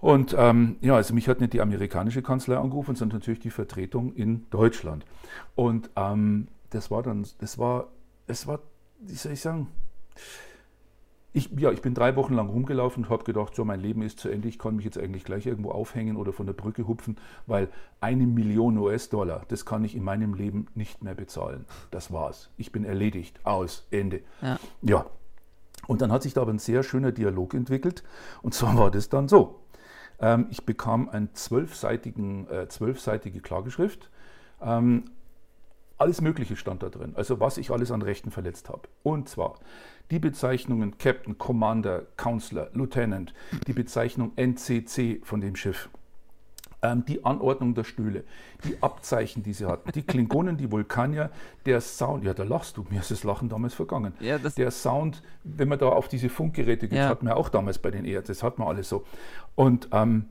[0.01, 4.13] Und ähm, ja, also mich hat nicht die amerikanische Kanzlei angerufen, sondern natürlich die Vertretung
[4.13, 5.05] in Deutschland.
[5.55, 7.89] Und ähm, das war dann, das war,
[8.27, 8.59] es war,
[8.99, 9.67] wie soll ich sagen,
[11.33, 14.19] ich, ja, ich bin drei Wochen lang rumgelaufen und habe gedacht, so mein Leben ist
[14.19, 17.17] zu Ende, ich kann mich jetzt eigentlich gleich irgendwo aufhängen oder von der Brücke hupfen,
[17.45, 17.69] weil
[18.01, 21.65] eine Million US-Dollar, das kann ich in meinem Leben nicht mehr bezahlen.
[21.89, 22.49] Das war's.
[22.57, 23.39] Ich bin erledigt.
[23.45, 23.87] Aus.
[23.91, 24.21] Ende.
[24.41, 24.59] Ja.
[24.81, 25.05] ja.
[25.87, 28.03] Und dann hat sich da aber ein sehr schöner Dialog entwickelt.
[28.41, 29.61] Und zwar war das dann so.
[30.21, 34.09] Ähm, ich bekam eine zwölfseitigen, äh, zwölfseitige Klageschrift.
[34.61, 35.05] Ähm,
[35.97, 38.81] alles Mögliche stand da drin, also was ich alles an Rechten verletzt habe.
[39.03, 39.59] Und zwar
[40.09, 43.33] die Bezeichnungen Captain, Commander, Counselor, Lieutenant,
[43.67, 45.89] die Bezeichnung NCC von dem Schiff,
[46.81, 48.23] ähm, die Anordnung der Stühle,
[48.63, 51.29] die Abzeichen, die sie hatten, die Klingonen, die Vulkanier,
[51.65, 54.13] der Sound, ja, da lachst du, mir ist das Lachen damals vergangen.
[54.19, 57.09] Ja, der Sound, wenn man da auf diese Funkgeräte geht, ja.
[57.09, 59.05] hat man ja auch damals bei den ERZ, das hat man alles so.
[59.55, 60.25] Und ähm,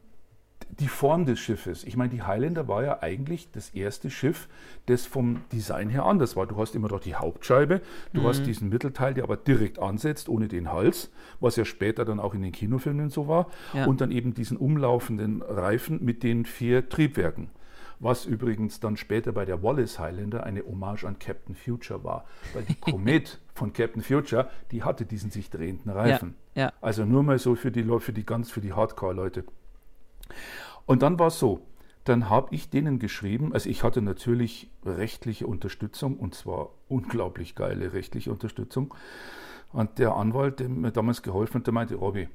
[0.68, 1.84] die Form des Schiffes.
[1.84, 4.48] Ich meine, die Highlander war ja eigentlich das erste Schiff,
[4.86, 6.46] das vom Design her anders war.
[6.46, 7.80] Du hast immer doch die Hauptscheibe,
[8.12, 8.26] du mhm.
[8.26, 12.34] hast diesen Mittelteil, der aber direkt ansetzt, ohne den Hals, was ja später dann auch
[12.34, 13.48] in den Kinofilmen so war.
[13.72, 13.86] Ja.
[13.86, 17.50] Und dann eben diesen umlaufenden Reifen mit den vier Triebwerken.
[18.02, 22.24] Was übrigens dann später bei der Wallace Highlander eine Hommage an Captain Future war.
[22.54, 26.34] Weil die Komet von Captain Future, die hatte diesen sich drehenden Reifen.
[26.54, 26.72] Ja, ja.
[26.80, 29.44] Also nur mal so für die, für die ganz, für die Hardcore-Leute.
[30.86, 31.60] Und dann war es so,
[32.04, 37.92] dann habe ich denen geschrieben, also ich hatte natürlich rechtliche Unterstützung und zwar unglaublich geile
[37.92, 38.94] rechtliche Unterstützung.
[39.72, 42.28] Und der Anwalt, der mir damals geholfen hat, der meinte, Robby,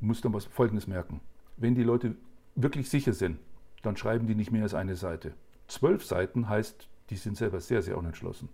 [0.00, 1.20] musst du was Folgendes merken.
[1.56, 2.14] Wenn die Leute
[2.54, 3.38] wirklich sicher sind,
[3.82, 5.34] dann schreiben die nicht mehr als eine Seite.
[5.66, 8.48] Zwölf Seiten heißt, die sind selber sehr, sehr unentschlossen.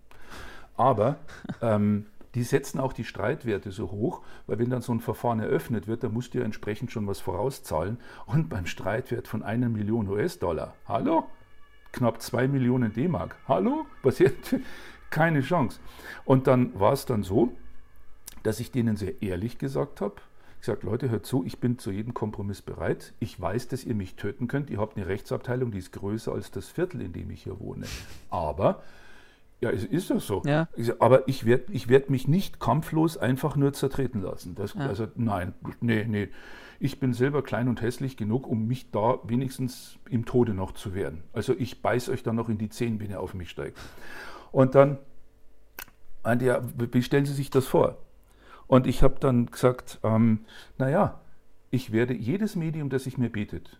[0.76, 1.18] Aber
[1.62, 5.86] ähm, die setzen auch die Streitwerte so hoch, weil wenn dann so ein Verfahren eröffnet
[5.86, 7.98] wird, dann musst du ja entsprechend schon was vorauszahlen.
[8.26, 11.24] Und beim Streitwert von einer Million US-Dollar, hallo?
[11.92, 13.86] Knapp zwei Millionen D-Mark, hallo?
[14.02, 14.34] Passiert
[15.10, 15.78] keine Chance.
[16.24, 17.52] Und dann war es dann so,
[18.42, 20.16] dass ich denen sehr ehrlich gesagt habe,
[20.64, 23.12] ich sage, Leute, hört zu, ich bin zu jedem Kompromiss bereit.
[23.20, 24.70] Ich weiß, dass ihr mich töten könnt.
[24.70, 27.84] Ihr habt eine Rechtsabteilung, die ist größer als das Viertel, in dem ich hier wohne.
[28.30, 28.82] Aber
[29.64, 30.42] ja, es ist doch so.
[30.44, 30.68] Ja.
[30.98, 34.54] Aber ich werde ich werd mich nicht kampflos einfach nur zertreten lassen.
[34.54, 34.86] Das, ja.
[34.86, 36.28] Also nein, nee, nee.
[36.80, 40.94] Ich bin selber klein und hässlich genug, um mich da wenigstens im Tode noch zu
[40.94, 41.22] wehren.
[41.32, 43.78] Also ich beiß euch dann noch in die Zehen, wenn ihr auf mich steigt.
[44.52, 44.98] Und dann
[46.24, 47.98] er, wie stellen Sie sich das vor?
[48.66, 50.40] Und ich habe dann gesagt, ähm,
[50.78, 51.20] naja,
[51.70, 53.78] ich werde jedes Medium, das sich mir bietet,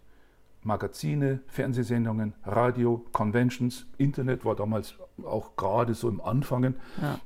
[0.65, 7.19] Magazine, Fernsehsendungen, Radio, Conventions, Internet war damals auch gerade so im Anfangen, ja.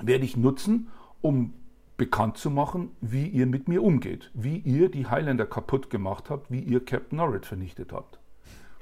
[0.00, 0.88] werde ich nutzen,
[1.20, 1.54] um
[1.96, 6.50] bekannt zu machen, wie ihr mit mir umgeht, wie ihr die Highlander kaputt gemacht habt,
[6.50, 8.18] wie ihr Captain Norrid vernichtet habt.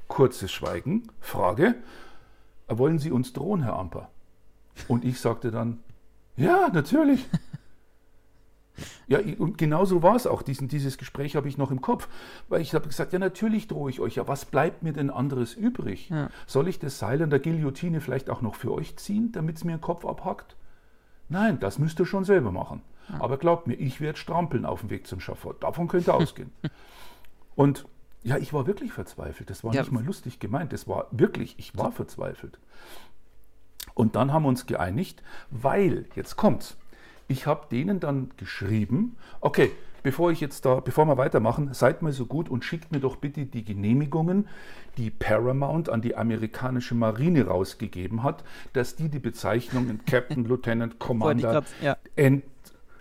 [0.09, 1.77] Kurzes Schweigen, Frage,
[2.69, 4.11] wollen Sie uns drohen, Herr Amper?
[4.89, 5.81] Und ich sagte dann,
[6.37, 7.25] ja, natürlich.
[9.07, 10.43] Ja, und genau so war es auch.
[10.43, 12.09] Diesen, dieses Gespräch habe ich noch im Kopf.
[12.49, 14.17] Weil ich habe gesagt, ja, natürlich drohe ich euch.
[14.17, 16.09] Ja, was bleibt mir denn anderes übrig?
[16.11, 16.29] Ja.
[16.47, 19.65] Soll ich das Seil an der Guillotine vielleicht auch noch für euch ziehen, damit es
[19.65, 20.57] mir den Kopf abhackt?
[21.29, 22.83] Nein, das müsst ihr schon selber machen.
[23.09, 23.21] Ja.
[23.21, 25.63] Aber glaubt mir, ich werde strampeln auf dem Weg zum Schafott.
[25.63, 26.53] Davon könnt ihr ausgehen.
[27.55, 27.87] und
[28.23, 29.51] ja, ich war wirklich verzweifelt.
[29.51, 29.83] Das war ja.
[29.83, 30.73] nicht mal lustig gemeint.
[30.73, 32.59] Das war wirklich, ich war verzweifelt.
[33.93, 36.77] Und dann haben wir uns geeinigt, weil, jetzt kommt's,
[37.29, 39.71] ich habe denen dann geschrieben, okay,
[40.03, 43.17] bevor ich jetzt da, bevor wir weitermachen, seid mal so gut und schickt mir doch
[43.17, 44.49] bitte die Genehmigungen,
[44.97, 51.65] die Paramount an die amerikanische Marine rausgegeben hat, dass die die Bezeichnungen Captain, Lieutenant, Commander,
[51.83, 51.97] ja.
[52.17, 52.45] Ent,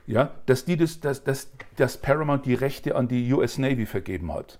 [0.07, 4.33] ja, dass die das, dass, dass, dass Paramount die Rechte an die US Navy vergeben
[4.33, 4.59] hat.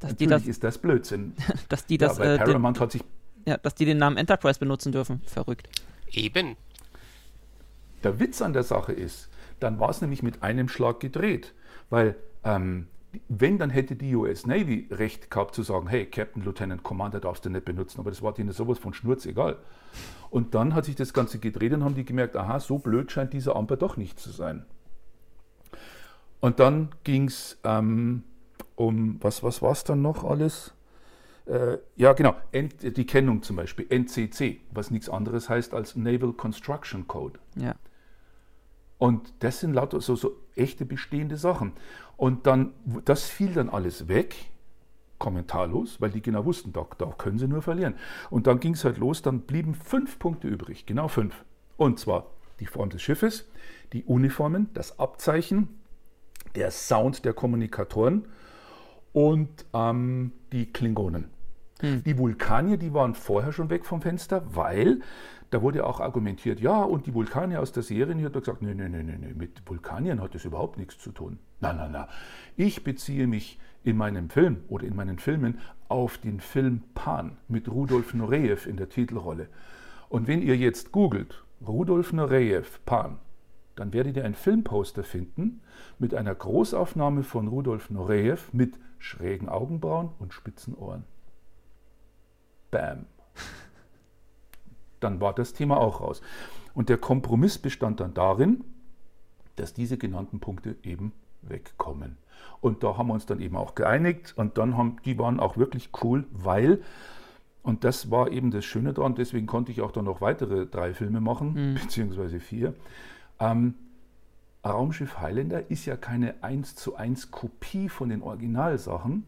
[0.00, 1.34] Dass Natürlich das, ist das Blödsinn.
[1.68, 3.04] dass die das, ja, weil äh, Paramount den, hat sich
[3.46, 5.22] ja, dass die den Namen Enterprise benutzen dürfen.
[5.24, 5.68] Verrückt.
[6.10, 6.56] Eben.
[8.04, 9.28] Der Witz an der Sache ist,
[9.60, 11.54] dann war es nämlich mit einem Schlag gedreht,
[11.90, 12.86] weil ähm,
[13.28, 17.44] wenn, dann hätte die US Navy Recht gehabt zu sagen, hey, Captain, Lieutenant, Commander darfst
[17.44, 19.56] du nicht benutzen, aber das war denen sowas von Schnurz egal.
[20.30, 23.32] Und dann hat sich das Ganze gedreht und haben die gemerkt, aha, so blöd scheint
[23.32, 24.66] dieser Amper doch nicht zu sein.
[26.40, 28.24] Und dann ging es ähm,
[28.76, 30.74] um, was, was war es dann noch alles?
[31.46, 37.08] Äh, ja, genau, die Kennung zum Beispiel, NCC, was nichts anderes heißt als Naval Construction
[37.08, 37.40] Code.
[37.56, 37.74] Ja.
[38.98, 41.72] Und das sind lauter so, so echte bestehende Sachen.
[42.16, 42.72] Und dann,
[43.04, 44.34] das fiel dann alles weg,
[45.18, 47.94] kommentarlos, weil die genau wussten, da, da können sie nur verlieren.
[48.30, 51.44] Und dann ging es halt los, dann blieben fünf Punkte übrig, genau fünf.
[51.76, 52.26] Und zwar
[52.60, 53.48] die Form des Schiffes,
[53.92, 55.68] die Uniformen, das Abzeichen,
[56.54, 58.26] der Sound der Kommunikatoren
[59.12, 61.30] und ähm, die Klingonen.
[61.80, 62.02] Hm.
[62.04, 65.00] Die Vulkanier, die waren vorher schon weg vom Fenster, weil
[65.50, 68.74] da wurde auch argumentiert, ja, und die Vulkanier aus der Serie, die hat gesagt, nee,
[68.74, 71.38] nee, nee, nee, mit Vulkaniern hat das überhaupt nichts zu tun.
[71.60, 72.08] Na, na, na.
[72.56, 77.68] Ich beziehe mich in meinem Film oder in meinen Filmen auf den Film Pan mit
[77.68, 79.48] Rudolf Nureyev in der Titelrolle.
[80.10, 83.18] Und wenn ihr jetzt googelt, Rudolf Nureyev, Pan,
[83.74, 85.60] dann werdet ihr ein Filmposter finden
[85.98, 91.04] mit einer Großaufnahme von Rudolf Nureyev mit schrägen Augenbrauen und spitzen Ohren.
[92.70, 93.06] Bam.
[95.00, 96.20] Dann war das Thema auch raus.
[96.74, 98.64] Und der Kompromiss bestand dann darin,
[99.56, 102.16] dass diese genannten Punkte eben wegkommen.
[102.60, 105.56] Und da haben wir uns dann eben auch geeinigt und dann haben, die waren auch
[105.56, 106.82] wirklich cool, weil,
[107.62, 110.94] und das war eben das Schöne daran, deswegen konnte ich auch dann noch weitere drei
[110.94, 111.74] Filme machen, mhm.
[111.74, 112.74] beziehungsweise vier.
[113.40, 113.74] Ähm,
[114.64, 119.24] Raumschiff Highlander ist ja keine 1 zu 1 Kopie von den Originalsachen,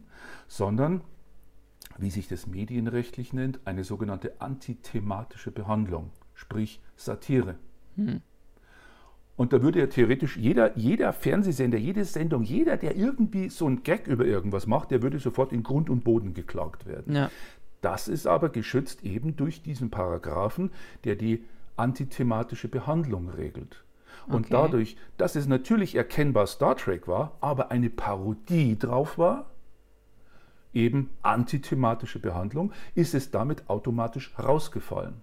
[0.47, 1.01] sondern,
[1.97, 7.55] wie sich das medienrechtlich nennt, eine sogenannte antithematische Behandlung, sprich Satire.
[7.95, 8.21] Hm.
[9.35, 13.81] Und da würde ja theoretisch jeder, jeder Fernsehsender, jede Sendung, jeder, der irgendwie so einen
[13.81, 17.15] Gag über irgendwas macht, der würde sofort in Grund und Boden geklagt werden.
[17.15, 17.31] Ja.
[17.81, 20.69] Das ist aber geschützt eben durch diesen Paragraphen,
[21.03, 21.43] der die
[21.75, 23.83] antithematische Behandlung regelt.
[24.27, 24.49] Und okay.
[24.51, 29.49] dadurch, dass es natürlich erkennbar Star Trek war, aber eine Parodie drauf war,
[30.73, 35.15] eben antithematische Behandlung, ist es damit automatisch rausgefallen.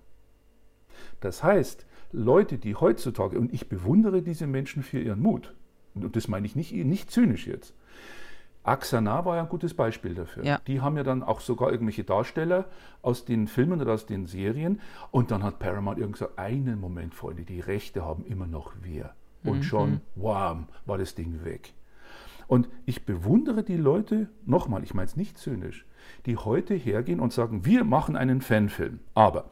[1.20, 5.54] Das heißt, Leute, die heutzutage, und ich bewundere diese Menschen für ihren Mut,
[5.94, 7.74] und das meine ich nicht, nicht zynisch jetzt,
[8.68, 10.44] Axana war ja ein gutes Beispiel dafür.
[10.44, 10.60] Ja.
[10.66, 12.66] Die haben ja dann auch sogar irgendwelche Darsteller
[13.00, 14.80] aus den Filmen oder aus den Serien.
[15.10, 19.14] Und dann hat Paramount irgendwie gesagt, einen Moment, Freunde, die Rechte haben immer noch wir.
[19.42, 19.62] Und mhm.
[19.62, 21.72] schon, wham, war das Ding weg.
[22.48, 25.84] Und ich bewundere die Leute, nochmal, ich meine es nicht zynisch,
[26.26, 29.00] die heute hergehen und sagen, wir machen einen Fanfilm.
[29.14, 29.50] Aber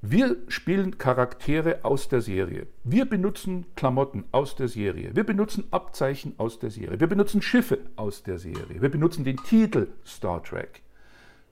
[0.00, 2.66] wir spielen Charaktere aus der Serie.
[2.84, 5.14] Wir benutzen Klamotten aus der Serie.
[5.14, 6.98] Wir benutzen Abzeichen aus der Serie.
[6.98, 8.80] Wir benutzen Schiffe aus der Serie.
[8.80, 10.82] Wir benutzen den Titel Star Trek.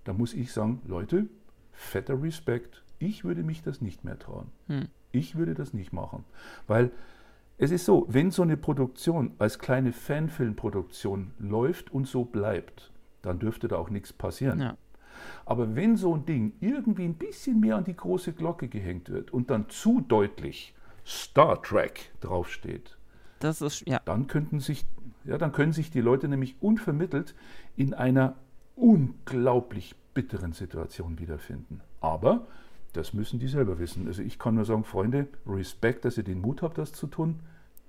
[0.04, 1.26] Da muss ich sagen, Leute,
[1.72, 2.82] fetter Respekt.
[2.98, 4.46] Ich würde mich das nicht mehr trauen.
[4.68, 4.88] Hm.
[5.12, 6.24] Ich würde das nicht machen.
[6.66, 6.90] Weil
[7.62, 13.38] es ist so, wenn so eine Produktion als kleine Fanfilmproduktion läuft und so bleibt, dann
[13.38, 14.60] dürfte da auch nichts passieren.
[14.60, 14.78] Ja.
[15.44, 19.30] Aber wenn so ein Ding irgendwie ein bisschen mehr an die große Glocke gehängt wird
[19.30, 22.96] und dann zu deutlich Star Trek draufsteht,
[23.40, 24.00] das ist, ja.
[24.06, 24.86] dann könnten sich,
[25.24, 27.34] ja, dann können sich die Leute nämlich unvermittelt
[27.76, 28.36] in einer
[28.74, 31.82] unglaublich bitteren Situation wiederfinden.
[32.00, 32.46] Aber
[32.92, 34.06] das müssen die selber wissen.
[34.06, 37.40] Also ich kann nur sagen, Freunde, Respekt, dass ihr den Mut habt, das zu tun.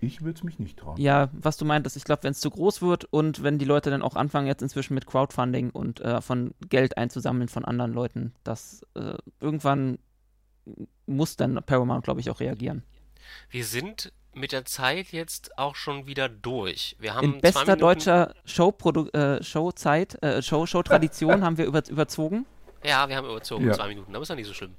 [0.03, 0.99] Ich würde es mich nicht trauen.
[0.99, 3.91] Ja, was du meintest, ich glaube, wenn es zu groß wird und wenn die Leute
[3.91, 8.33] dann auch anfangen, jetzt inzwischen mit Crowdfunding und äh, von Geld einzusammeln von anderen Leuten,
[8.43, 9.99] dass äh, irgendwann
[11.05, 12.83] muss dann Paramount, glaube ich, auch reagieren.
[13.49, 16.95] Wir sind mit der Zeit jetzt auch schon wieder durch.
[16.99, 22.45] Wir haben In bester deutscher Showprodu äh, Showzeit, äh, Show, Showtradition haben wir über, überzogen.
[22.83, 23.73] Ja, wir haben überzogen, ja.
[23.73, 24.75] zwei Minuten, aber ist ja nicht so schlimm.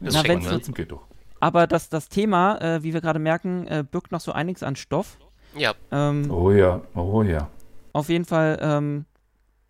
[0.00, 0.60] Das Na, wenn ne?
[0.60, 1.06] geht doch.
[1.40, 4.76] Aber das, das Thema, äh, wie wir gerade merken, äh, birgt noch so einiges an
[4.76, 5.18] Stoff.
[5.56, 5.74] Ja.
[5.90, 7.48] Ähm, oh ja, oh ja.
[7.92, 9.06] Auf jeden Fall ähm,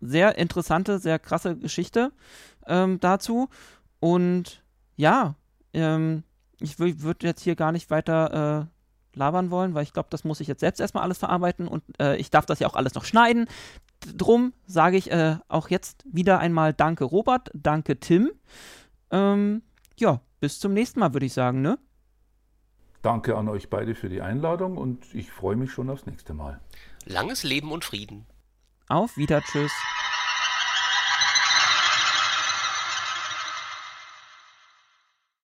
[0.01, 2.11] sehr interessante, sehr krasse Geschichte
[2.67, 3.49] ähm, dazu.
[3.99, 4.63] Und
[4.95, 5.35] ja,
[5.73, 6.23] ähm,
[6.59, 10.39] ich würde jetzt hier gar nicht weiter äh, labern wollen, weil ich glaube, das muss
[10.39, 13.05] ich jetzt selbst erstmal alles verarbeiten und äh, ich darf das ja auch alles noch
[13.05, 13.47] schneiden.
[14.15, 18.31] Drum sage ich äh, auch jetzt wieder einmal Danke Robert, danke Tim.
[19.11, 19.61] Ähm,
[19.99, 21.77] ja, bis zum nächsten Mal, würde ich sagen, ne?
[23.01, 26.59] Danke an euch beide für die Einladung und ich freue mich schon aufs nächste Mal.
[27.05, 28.25] Langes Leben und Frieden.
[28.87, 29.71] Auf Wieder, tschüss.